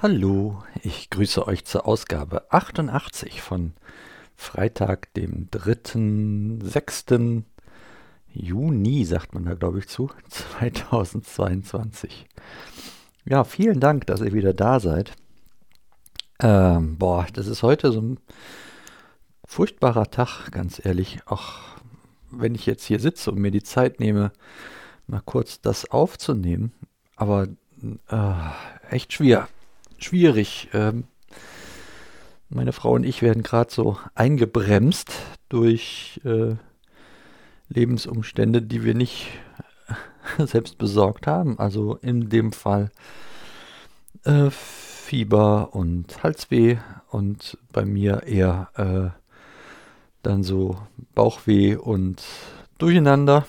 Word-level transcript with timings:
Hallo, 0.00 0.62
ich 0.84 1.10
grüße 1.10 1.44
euch 1.48 1.64
zur 1.64 1.88
Ausgabe 1.88 2.52
88 2.52 3.42
von 3.42 3.72
Freitag, 4.36 5.12
dem 5.14 5.48
3.6. 5.50 7.42
Juni, 8.32 9.04
sagt 9.04 9.34
man 9.34 9.44
da 9.44 9.54
glaube 9.54 9.80
ich 9.80 9.88
zu, 9.88 10.08
2022. 10.28 12.28
Ja, 13.24 13.42
vielen 13.42 13.80
Dank, 13.80 14.06
dass 14.06 14.20
ihr 14.20 14.32
wieder 14.32 14.54
da 14.54 14.78
seid. 14.78 15.16
Ähm, 16.38 16.96
boah, 16.96 17.26
das 17.32 17.48
ist 17.48 17.64
heute 17.64 17.90
so 17.90 18.00
ein 18.00 18.20
furchtbarer 19.46 20.12
Tag, 20.12 20.52
ganz 20.52 20.80
ehrlich. 20.84 21.18
Auch 21.26 21.54
wenn 22.30 22.54
ich 22.54 22.66
jetzt 22.66 22.84
hier 22.84 23.00
sitze 23.00 23.32
und 23.32 23.40
mir 23.40 23.50
die 23.50 23.64
Zeit 23.64 23.98
nehme, 23.98 24.30
mal 25.08 25.22
kurz 25.24 25.60
das 25.60 25.90
aufzunehmen. 25.90 26.72
Aber 27.16 27.48
äh, 28.08 28.34
echt 28.90 29.12
schwer 29.12 29.48
schwierig. 29.98 30.68
Ähm, 30.72 31.04
meine 32.48 32.72
Frau 32.72 32.92
und 32.92 33.04
ich 33.04 33.22
werden 33.22 33.42
gerade 33.42 33.70
so 33.70 33.98
eingebremst 34.14 35.12
durch 35.48 36.20
äh, 36.24 36.54
Lebensumstände, 37.68 38.62
die 38.62 38.84
wir 38.84 38.94
nicht 38.94 39.28
selbst 40.38 40.78
besorgt 40.78 41.26
haben. 41.26 41.58
Also 41.58 41.96
in 41.96 42.30
dem 42.30 42.52
Fall 42.52 42.90
äh, 44.24 44.50
Fieber 44.50 45.74
und 45.74 46.22
Halsweh 46.22 46.78
und 47.10 47.58
bei 47.72 47.84
mir 47.84 48.22
eher 48.24 48.70
äh, 48.76 49.18
dann 50.22 50.42
so 50.42 50.78
Bauchweh 51.14 51.76
und 51.76 52.22
Durcheinander. 52.78 53.46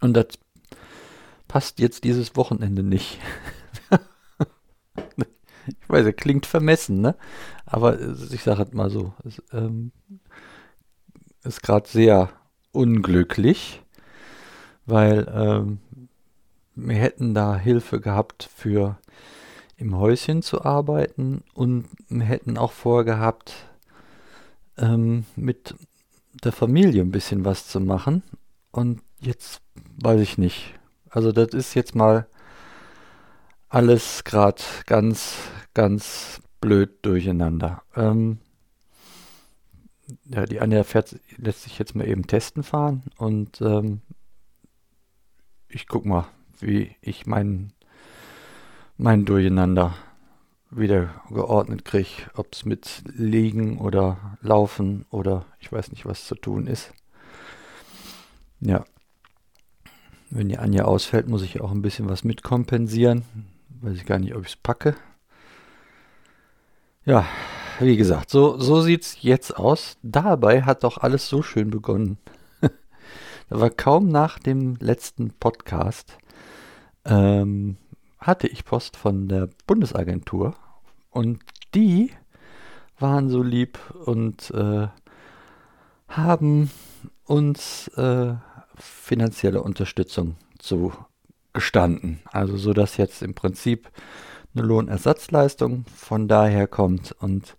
Und 0.00 0.14
das 0.14 0.26
passt 1.48 1.78
jetzt 1.78 2.04
dieses 2.04 2.36
Wochenende 2.36 2.82
nicht. 2.82 3.18
ich 5.66 5.88
weiß, 5.88 6.06
er 6.06 6.12
klingt 6.12 6.46
vermessen, 6.46 7.00
ne? 7.00 7.14
Aber 7.66 7.98
ich 8.00 8.42
sage 8.42 8.58
halt 8.58 8.74
mal 8.74 8.90
so, 8.90 9.14
es 9.24 9.42
ähm, 9.52 9.92
ist 11.42 11.62
gerade 11.62 11.88
sehr 11.88 12.30
unglücklich, 12.72 13.82
weil 14.86 15.26
ähm, 15.32 15.78
wir 16.74 16.96
hätten 16.96 17.34
da 17.34 17.56
Hilfe 17.56 18.00
gehabt 18.00 18.48
für 18.54 18.98
im 19.76 19.96
Häuschen 19.96 20.42
zu 20.42 20.64
arbeiten 20.64 21.42
und 21.54 21.86
wir 22.08 22.24
hätten 22.24 22.58
auch 22.58 22.72
vorgehabt, 22.72 23.54
ähm, 24.76 25.24
mit 25.36 25.74
der 26.42 26.52
Familie 26.52 27.02
ein 27.02 27.10
bisschen 27.10 27.44
was 27.44 27.68
zu 27.68 27.80
machen. 27.80 28.22
Und 28.70 29.02
jetzt 29.20 29.60
weiß 30.02 30.20
ich 30.20 30.38
nicht. 30.38 30.74
Also 31.10 31.32
das 31.32 31.48
ist 31.48 31.74
jetzt 31.74 31.94
mal 31.94 32.26
alles 33.74 34.22
gerade 34.22 34.62
ganz, 34.86 35.36
ganz 35.74 36.40
blöd 36.60 36.90
durcheinander. 37.02 37.82
Ähm, 37.96 38.38
ja, 40.26 40.46
die 40.46 40.60
Anja 40.60 40.84
fährt, 40.84 41.18
lässt 41.38 41.64
sich 41.64 41.78
jetzt 41.80 41.96
mal 41.96 42.06
eben 42.06 42.28
testen 42.28 42.62
fahren 42.62 43.02
und 43.16 43.60
ähm, 43.60 44.00
ich 45.68 45.88
guck 45.88 46.06
mal, 46.06 46.28
wie 46.60 46.94
ich 47.00 47.26
mein, 47.26 47.72
mein 48.96 49.24
Durcheinander 49.24 49.96
wieder 50.70 51.22
geordnet 51.28 51.84
kriege, 51.84 52.30
ob 52.34 52.52
es 52.52 52.64
mit 52.64 53.02
Liegen 53.06 53.78
oder 53.78 54.38
Laufen 54.40 55.04
oder 55.10 55.46
ich 55.58 55.72
weiß 55.72 55.90
nicht, 55.90 56.06
was 56.06 56.26
zu 56.26 56.36
tun 56.36 56.68
ist. 56.68 56.92
Ja. 58.60 58.84
Wenn 60.30 60.48
die 60.48 60.58
Anja 60.58 60.84
ausfällt, 60.84 61.26
muss 61.28 61.42
ich 61.42 61.60
auch 61.60 61.72
ein 61.72 61.82
bisschen 61.82 62.08
was 62.08 62.22
mitkompensieren. 62.22 63.24
Weiß 63.84 63.98
ich 63.98 64.06
gar 64.06 64.18
nicht, 64.18 64.34
ob 64.34 64.40
ich 64.46 64.52
es 64.52 64.56
packe. 64.56 64.96
Ja, 67.04 67.26
wie 67.80 67.98
gesagt, 67.98 68.30
so, 68.30 68.58
so 68.58 68.80
sieht 68.80 69.02
es 69.02 69.22
jetzt 69.22 69.58
aus. 69.58 69.98
Dabei 70.02 70.62
hat 70.62 70.84
doch 70.84 70.96
alles 70.96 71.28
so 71.28 71.42
schön 71.42 71.68
begonnen. 71.68 72.16
da 72.62 73.60
war 73.60 73.68
kaum 73.68 74.08
nach 74.08 74.38
dem 74.38 74.76
letzten 74.76 75.34
Podcast, 75.34 76.16
ähm, 77.04 77.76
hatte 78.18 78.48
ich 78.48 78.64
Post 78.64 78.96
von 78.96 79.28
der 79.28 79.50
Bundesagentur 79.66 80.54
und 81.10 81.42
die 81.74 82.10
waren 82.98 83.28
so 83.28 83.42
lieb 83.42 83.78
und 84.06 84.50
äh, 84.52 84.88
haben 86.08 86.70
uns 87.26 87.88
äh, 87.88 88.32
finanzielle 88.76 89.60
Unterstützung 89.60 90.36
zu 90.58 90.94
gestanden. 91.54 92.20
Also 92.30 92.56
so 92.56 92.72
dass 92.72 92.96
jetzt 92.98 93.22
im 93.22 93.34
Prinzip 93.34 93.90
eine 94.54 94.66
Lohnersatzleistung 94.66 95.84
von 95.96 96.28
daher 96.28 96.66
kommt 96.66 97.12
und 97.12 97.56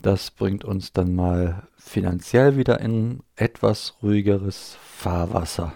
das 0.00 0.32
bringt 0.32 0.64
uns 0.64 0.92
dann 0.92 1.14
mal 1.14 1.62
finanziell 1.76 2.56
wieder 2.56 2.80
in 2.80 3.22
etwas 3.36 3.94
ruhigeres 4.02 4.76
Fahrwasser. 4.82 5.74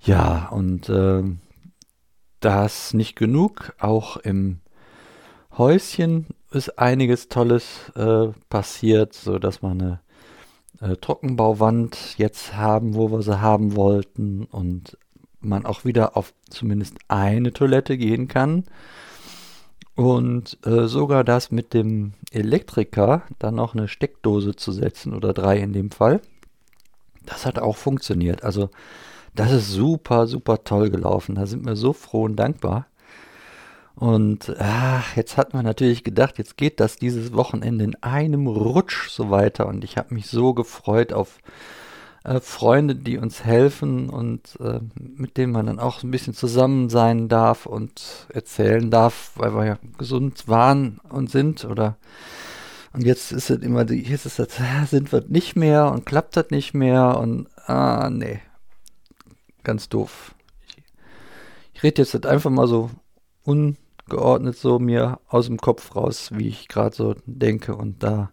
Ja, 0.00 0.48
und 0.50 0.88
äh, 0.88 1.22
das 2.40 2.94
nicht 2.94 3.16
genug. 3.16 3.74
Auch 3.78 4.16
im 4.18 4.60
Häuschen 5.56 6.26
ist 6.50 6.78
einiges 6.78 7.28
Tolles 7.28 7.90
äh, 7.94 8.28
passiert, 8.48 9.14
so 9.14 9.38
dass 9.38 9.62
wir 9.62 9.70
eine 9.70 10.00
äh, 10.80 10.96
Trockenbauwand 10.96 12.18
jetzt 12.18 12.56
haben, 12.56 12.94
wo 12.94 13.10
wir 13.10 13.22
sie 13.22 13.40
haben 13.40 13.76
wollten 13.76 14.44
und 14.44 14.96
man 15.40 15.66
auch 15.66 15.84
wieder 15.84 16.16
auf 16.16 16.32
zumindest 16.48 16.96
eine 17.08 17.52
Toilette 17.52 17.96
gehen 17.96 18.28
kann. 18.28 18.64
Und 19.94 20.58
äh, 20.64 20.86
sogar 20.86 21.24
das 21.24 21.50
mit 21.50 21.74
dem 21.74 22.14
Elektriker 22.30 23.22
dann 23.38 23.56
noch 23.56 23.74
eine 23.74 23.88
Steckdose 23.88 24.56
zu 24.56 24.72
setzen 24.72 25.14
oder 25.14 25.32
drei 25.32 25.58
in 25.58 25.72
dem 25.72 25.90
Fall, 25.90 26.22
das 27.26 27.44
hat 27.44 27.58
auch 27.58 27.76
funktioniert. 27.76 28.42
Also 28.42 28.70
das 29.34 29.52
ist 29.52 29.70
super, 29.70 30.26
super 30.26 30.64
toll 30.64 30.90
gelaufen. 30.90 31.34
Da 31.34 31.46
sind 31.46 31.66
wir 31.66 31.76
so 31.76 31.92
froh 31.92 32.24
und 32.24 32.36
dankbar. 32.36 32.86
Und 33.94 34.54
ach, 34.58 35.14
jetzt 35.16 35.36
hat 35.36 35.52
man 35.52 35.64
natürlich 35.64 36.04
gedacht, 36.04 36.38
jetzt 36.38 36.56
geht 36.56 36.80
das 36.80 36.96
dieses 36.96 37.34
Wochenende 37.34 37.84
in 37.84 38.02
einem 38.02 38.46
Rutsch 38.46 39.10
so 39.10 39.30
weiter. 39.30 39.66
Und 39.66 39.84
ich 39.84 39.98
habe 39.98 40.14
mich 40.14 40.28
so 40.28 40.54
gefreut 40.54 41.12
auf 41.12 41.38
äh, 42.24 42.40
Freunde, 42.40 42.96
die 42.96 43.18
uns 43.18 43.44
helfen 43.44 44.10
und 44.10 44.58
äh, 44.60 44.80
mit 44.94 45.36
denen 45.36 45.52
man 45.52 45.66
dann 45.66 45.78
auch 45.78 46.02
ein 46.02 46.10
bisschen 46.10 46.34
zusammen 46.34 46.90
sein 46.90 47.28
darf 47.28 47.66
und 47.66 48.26
erzählen 48.28 48.90
darf, 48.90 49.32
weil 49.36 49.54
wir 49.54 49.64
ja 49.64 49.78
gesund 49.98 50.48
waren 50.48 51.00
und 51.08 51.30
sind 51.30 51.64
oder 51.64 51.96
und 52.92 53.04
jetzt 53.04 53.30
ist 53.30 53.50
es 53.50 53.62
immer, 53.62 53.84
die, 53.84 54.02
hier 54.02 54.16
ist 54.16 54.38
das, 54.38 54.58
sind 54.90 55.12
wir 55.12 55.24
nicht 55.28 55.54
mehr 55.54 55.92
und 55.92 56.06
klappt 56.06 56.36
das 56.36 56.50
nicht 56.50 56.74
mehr 56.74 57.18
und 57.18 57.48
ah, 57.66 58.10
nee. 58.10 58.40
Ganz 59.62 59.88
doof. 59.88 60.34
Ich, 60.66 60.82
ich 61.74 61.82
rede 61.82 62.02
jetzt 62.02 62.26
einfach 62.26 62.50
mal 62.50 62.66
so 62.66 62.90
ungeordnet 63.44 64.56
so 64.56 64.78
mir 64.78 65.20
aus 65.28 65.46
dem 65.46 65.58
Kopf 65.58 65.94
raus, 65.94 66.30
wie 66.34 66.48
ich 66.48 66.66
gerade 66.66 66.96
so 66.96 67.14
denke 67.26 67.76
und 67.76 68.02
da 68.02 68.30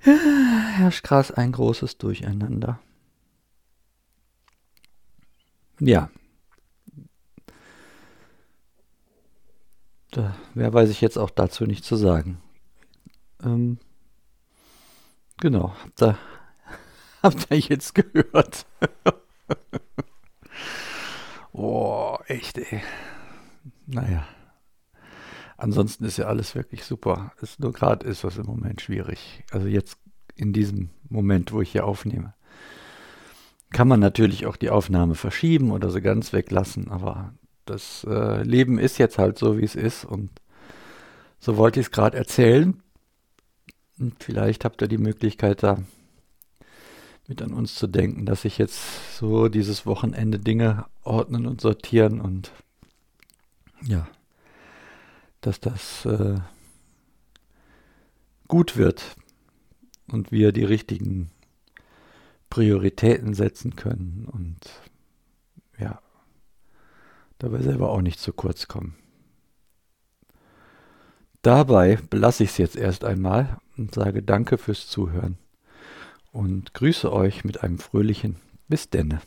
herrscht 0.02 1.04
gerade 1.04 1.36
ein 1.36 1.52
großes 1.52 1.98
Durcheinander. 1.98 2.80
Ja. 5.78 6.10
Da, 10.10 10.34
mehr 10.54 10.72
weiß 10.72 10.90
ich 10.90 11.00
jetzt 11.00 11.18
auch 11.18 11.30
dazu 11.30 11.64
nicht 11.64 11.84
zu 11.84 11.96
sagen. 11.96 12.42
Ähm, 13.42 13.78
genau, 15.38 15.74
habt 15.82 16.02
ihr, 16.02 16.18
habt 17.22 17.50
ihr 17.50 17.58
jetzt 17.58 17.94
gehört? 17.94 18.66
oh, 21.52 22.18
echt, 22.26 22.58
ey. 22.58 22.82
Naja. 23.86 24.26
Ansonsten 25.60 26.06
ist 26.06 26.16
ja 26.16 26.24
alles 26.24 26.54
wirklich 26.54 26.84
super. 26.84 27.32
Ist 27.42 27.60
nur 27.60 27.72
gerade 27.72 28.06
ist 28.06 28.24
das 28.24 28.38
im 28.38 28.46
Moment 28.46 28.80
schwierig. 28.80 29.44
Also 29.50 29.66
jetzt 29.66 29.98
in 30.34 30.54
diesem 30.54 30.88
Moment, 31.10 31.52
wo 31.52 31.60
ich 31.60 31.70
hier 31.70 31.84
aufnehme. 31.84 32.32
Kann 33.70 33.86
man 33.86 34.00
natürlich 34.00 34.46
auch 34.46 34.56
die 34.56 34.70
Aufnahme 34.70 35.14
verschieben 35.14 35.70
oder 35.70 35.90
sie 35.90 36.00
ganz 36.00 36.32
weglassen, 36.32 36.90
aber 36.90 37.34
das 37.66 38.04
äh, 38.08 38.42
Leben 38.42 38.78
ist 38.78 38.96
jetzt 38.96 39.18
halt 39.18 39.38
so, 39.38 39.58
wie 39.58 39.64
es 39.64 39.76
ist 39.76 40.06
und 40.06 40.30
so 41.38 41.58
wollte 41.58 41.78
ich 41.78 41.86
es 41.86 41.92
gerade 41.92 42.16
erzählen. 42.16 42.82
Und 43.98 44.24
vielleicht 44.24 44.64
habt 44.64 44.80
ihr 44.80 44.88
die 44.88 44.98
Möglichkeit 44.98 45.62
da 45.62 45.76
mit 47.28 47.42
an 47.42 47.52
uns 47.52 47.74
zu 47.74 47.86
denken, 47.86 48.24
dass 48.24 48.46
ich 48.46 48.56
jetzt 48.56 48.80
so 49.18 49.48
dieses 49.48 49.84
Wochenende 49.84 50.38
Dinge 50.38 50.86
ordnen 51.02 51.46
und 51.46 51.60
sortieren 51.60 52.20
und 52.20 52.50
ja, 53.82 54.08
dass 55.40 55.60
das 55.60 56.04
äh, 56.04 56.38
gut 58.48 58.76
wird 58.76 59.16
und 60.08 60.32
wir 60.32 60.52
die 60.52 60.64
richtigen 60.64 61.30
Prioritäten 62.50 63.34
setzen 63.34 63.76
können 63.76 64.26
und 64.30 64.58
ja, 65.78 66.00
dabei 67.38 67.62
selber 67.62 67.90
auch 67.90 68.02
nicht 68.02 68.18
zu 68.18 68.32
kurz 68.32 68.68
kommen. 68.68 68.96
Dabei 71.42 71.96
belasse 72.10 72.44
ich 72.44 72.50
es 72.50 72.58
jetzt 72.58 72.76
erst 72.76 73.04
einmal 73.04 73.58
und 73.76 73.94
sage 73.94 74.22
Danke 74.22 74.58
fürs 74.58 74.88
Zuhören 74.88 75.38
und 76.32 76.74
grüße 76.74 77.10
euch 77.10 77.44
mit 77.44 77.62
einem 77.62 77.78
fröhlichen 77.78 78.36
Bis 78.68 78.90
denne. 78.90 79.20